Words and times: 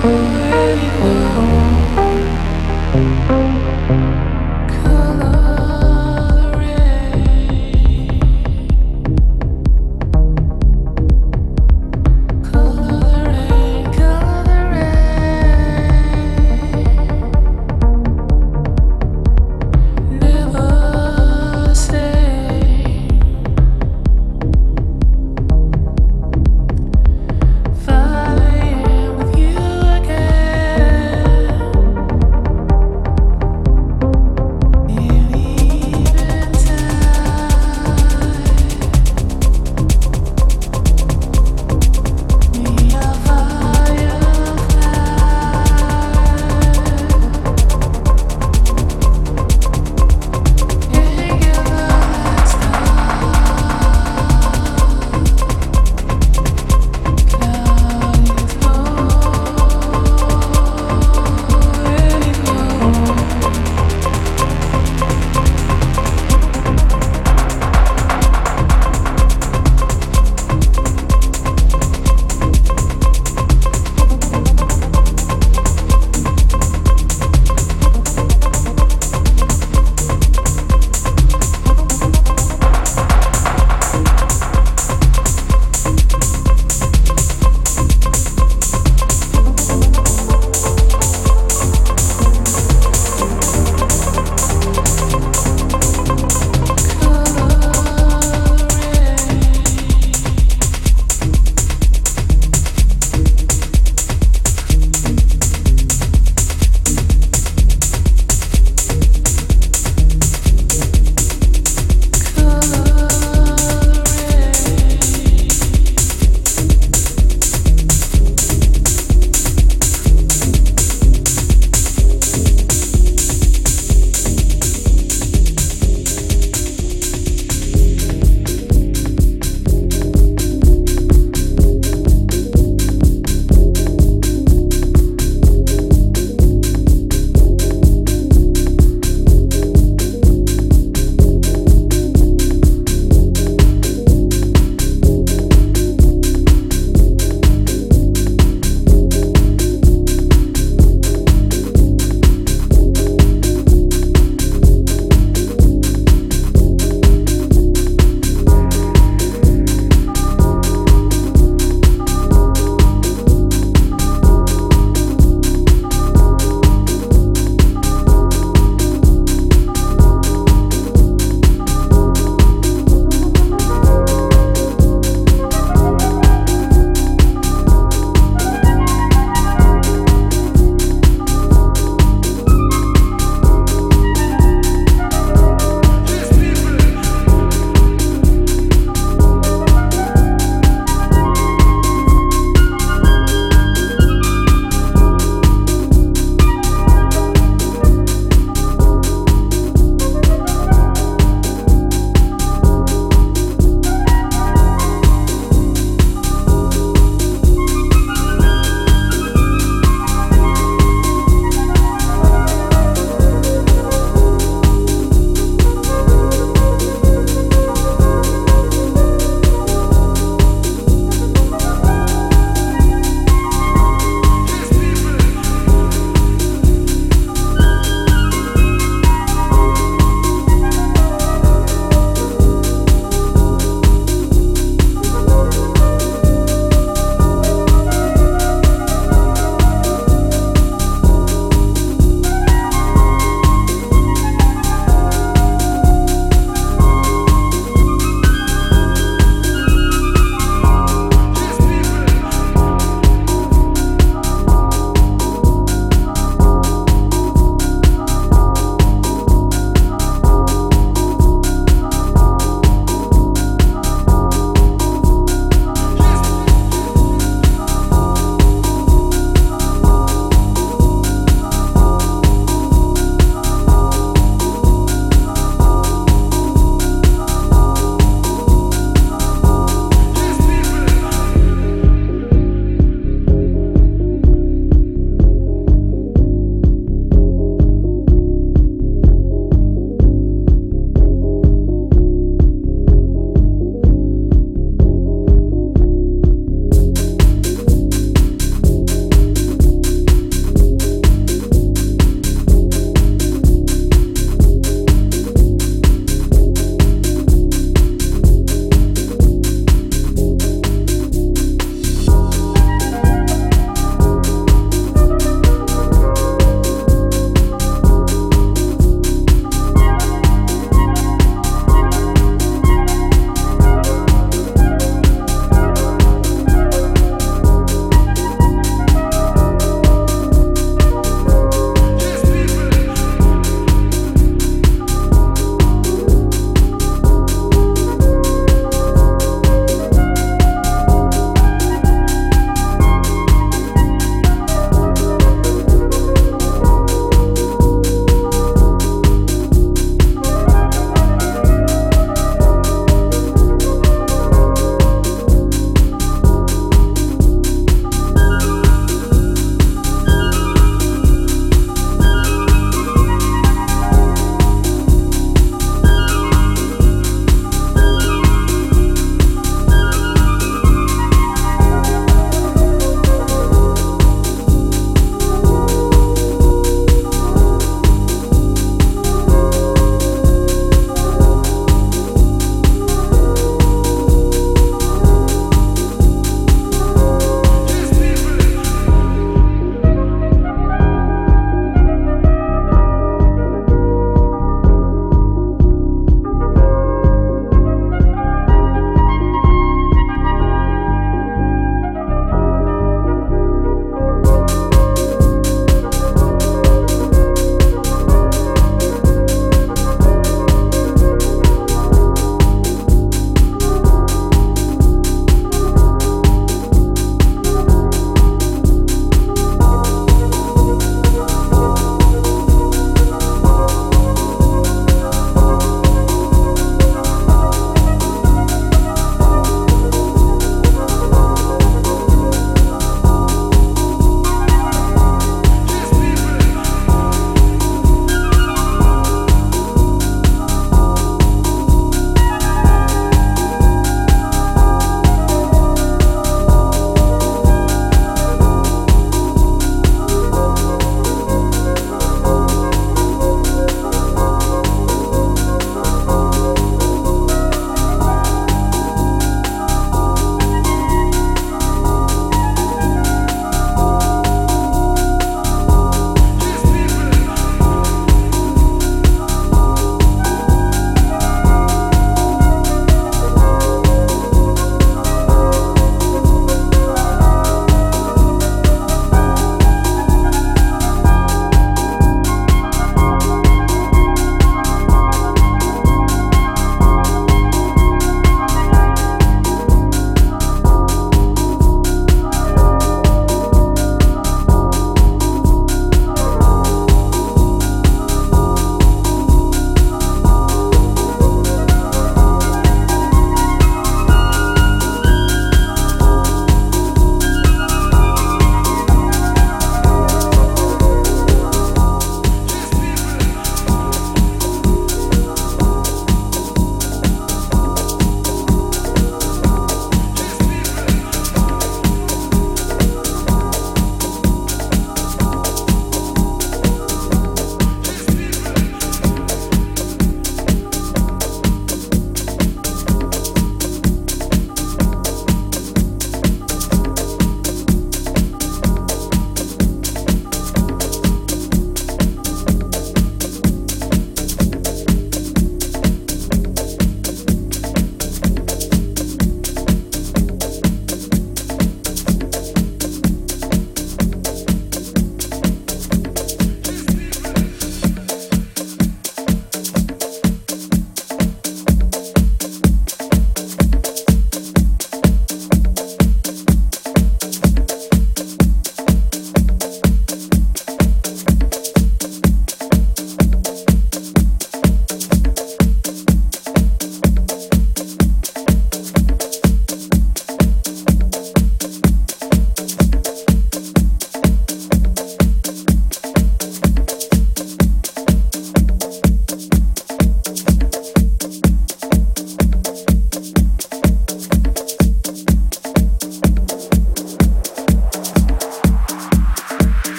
Where 0.00 0.76
you. 3.32 3.37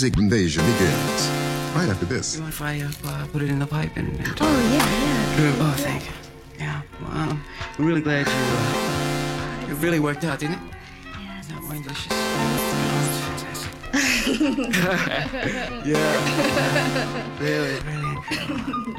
Music 0.00 0.16
Invasion 0.18 0.64
begins 0.64 1.28
right 1.76 1.90
after 1.90 2.06
this. 2.06 2.36
You 2.36 2.40
want 2.40 2.54
if 2.54 2.62
I 2.62 2.80
uh, 2.80 3.26
put 3.26 3.42
it 3.42 3.50
in 3.50 3.58
the 3.58 3.66
pipe 3.66 3.94
and, 3.96 4.08
and 4.18 4.28
Oh, 4.40 4.60
yeah, 4.72 5.38
yeah. 5.38 5.56
Oh, 5.60 5.74
thank 5.76 6.06
you. 6.06 6.12
Yeah, 6.58 6.80
well, 7.02 7.10
um, 7.18 7.44
I'm 7.78 7.84
really 7.84 8.00
glad 8.00 8.26
you. 8.26 8.32
Uh, 8.32 9.70
it 9.70 9.74
really 9.84 10.00
worked 10.00 10.24
out, 10.24 10.38
didn't 10.38 10.54
it? 10.54 10.60
Yes. 11.04 11.46
That 11.48 11.62
wine 11.64 11.82
delicious. 11.82 12.12
Yeah. 15.84 17.36
really, 17.40 17.78
really. 17.80 18.96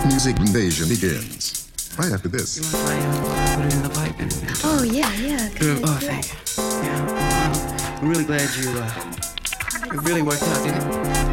Black 0.00 0.12
Music 0.12 0.36
Invasion 0.38 0.88
begins 0.88 1.68
right 1.98 2.10
after 2.12 2.28
You 2.28 2.38
this. 2.38 2.58
want 2.60 2.74
if 2.74 2.80
I 2.88 2.96
uh, 2.96 3.56
put 3.56 3.64
it 3.66 3.74
in 3.74 3.82
the 3.82 3.88
pipe 3.90 4.18
and, 4.18 4.32
and 4.32 4.60
Oh, 4.64 4.82
yeah, 4.82 5.12
yeah. 5.14 5.50
Oh, 5.84 5.98
thank 6.00 6.24
you. 6.32 6.36
Yeah, 6.82 7.06
well, 7.06 7.98
I'm 8.00 8.08
really 8.08 8.24
glad 8.24 8.48
you. 8.56 8.70
Uh, 8.70 9.92
it 9.94 10.02
really 10.02 10.22
worked 10.22 10.42
out, 10.42 10.64
didn't 10.64 10.80
it? 10.80 10.84
That. 10.90 11.30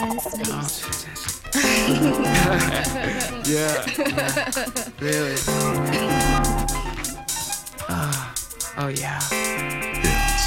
Oh, 0.00 0.12
it's 0.14 0.26
fantastic. 0.36 1.54
yeah. 3.46 3.86
Really. 4.98 5.36
Ah, 7.88 8.34
oh 8.78 8.88
yeah. 8.88 9.20
Begins 9.30 10.44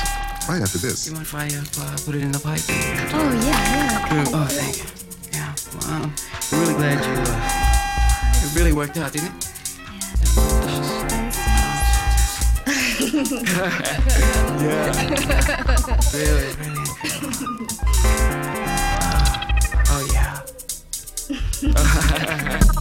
right 0.50 0.62
after 0.62 0.78
You 0.78 0.90
this. 0.90 1.10
mind 1.32 1.54
if 1.54 1.80
I 1.80 1.86
uh, 1.88 1.98
put 2.06 2.16
it 2.16 2.22
in 2.22 2.32
the 2.34 2.40
pipe? 2.40 2.60
And, 2.70 3.14
Oh, 3.14 3.32
yeah, 3.46 4.14
yeah. 4.14 4.26
oh, 4.34 4.46
thank 4.48 4.78
you. 4.78 4.84
Yeah, 5.32 5.56
well, 5.80 6.04
um, 6.04 6.14
I'm 6.52 6.60
really 6.60 6.74
glad 6.74 7.06
you. 7.06 7.12
Uh, 7.32 8.46
it 8.46 8.56
really 8.56 8.74
worked 8.74 8.98
out, 8.98 9.14
didn't 9.14 9.30
it? 9.30 9.34
Yeah. 13.12 13.72
yeah. 14.62 14.92
Really, 16.14 16.54
really. 16.56 16.86
Oh 19.94 20.04
yeah. 20.14 20.40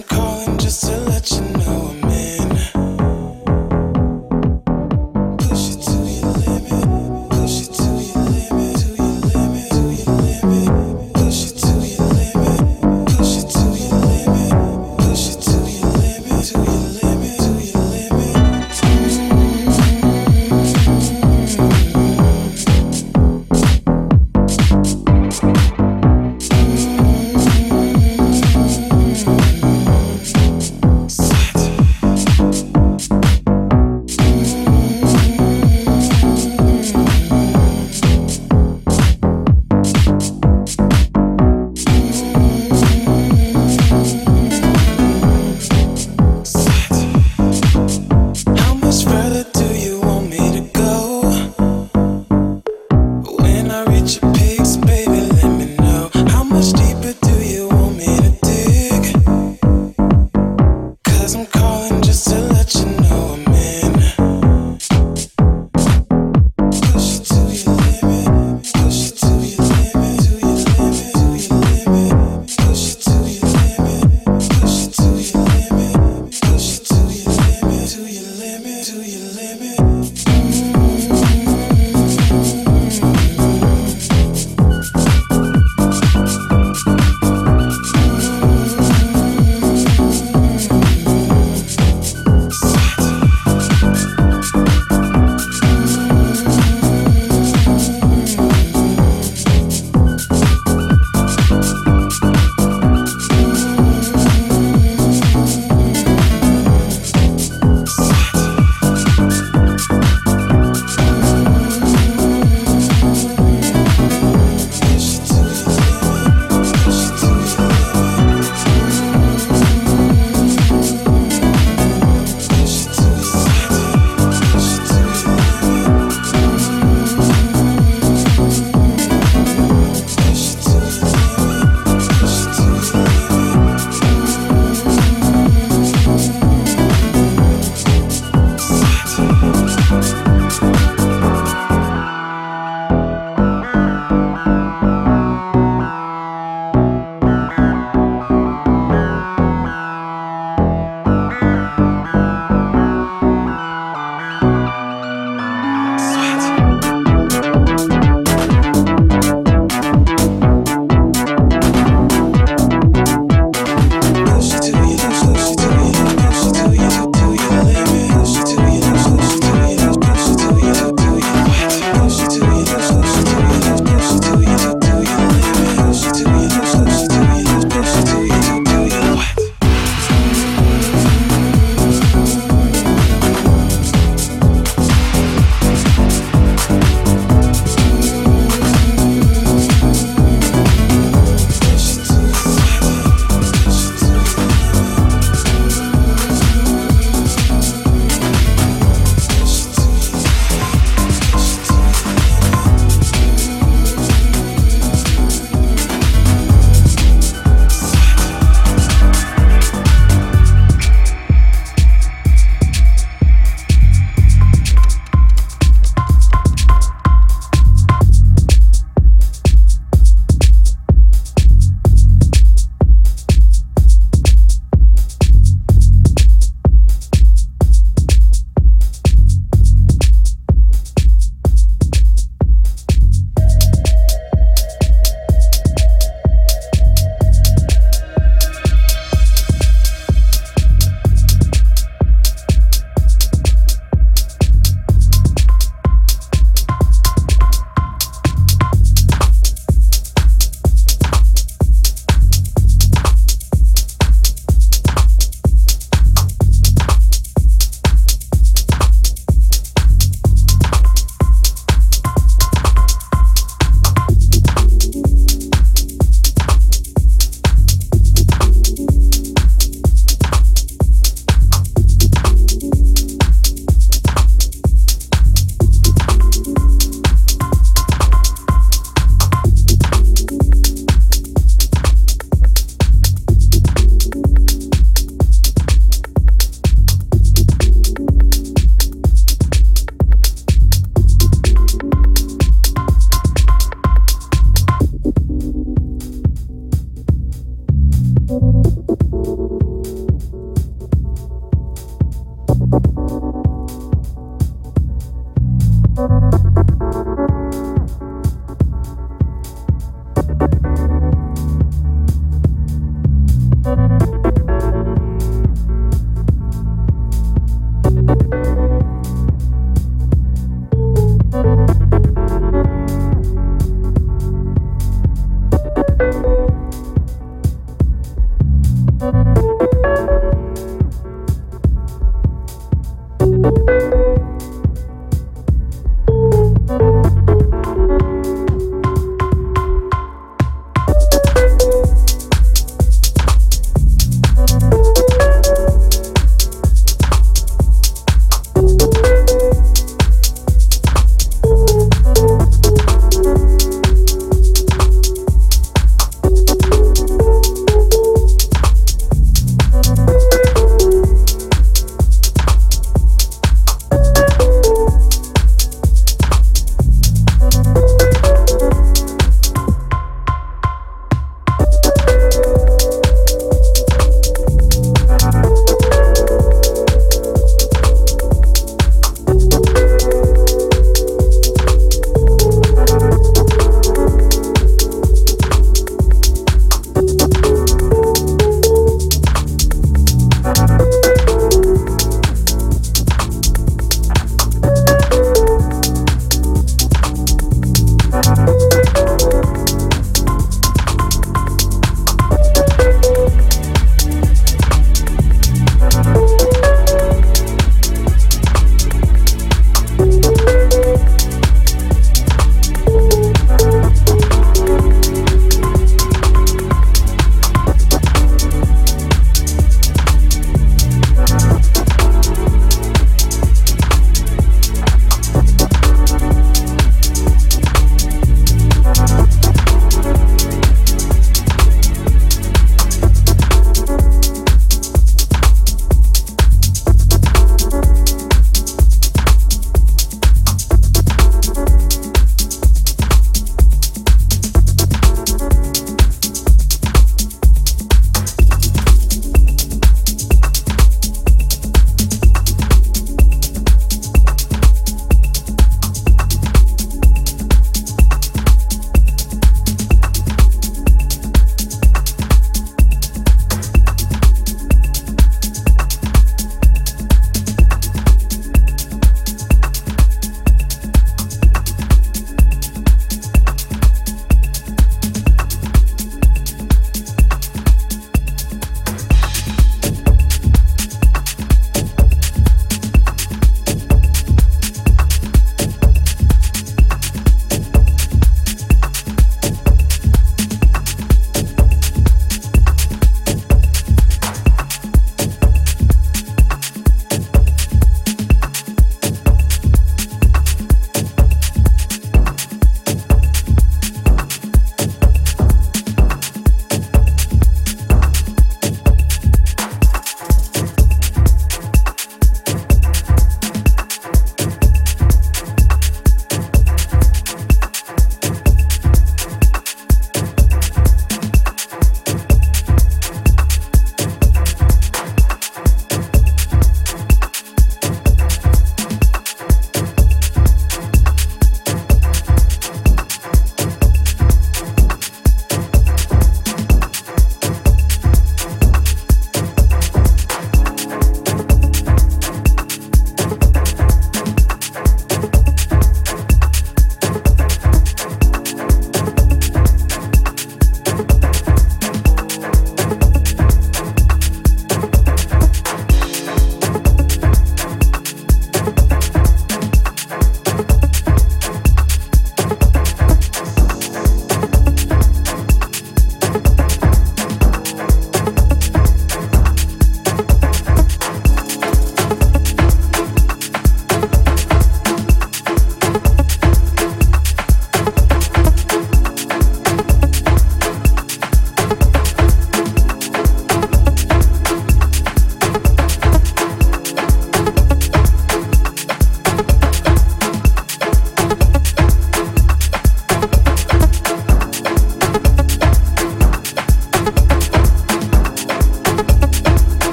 I'm 0.00 0.06
calling 0.06 0.56
just 0.56 0.86
to 0.86 0.99